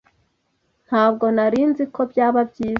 [0.87, 2.69] Ntabwo nari nzi ko byaba byiza.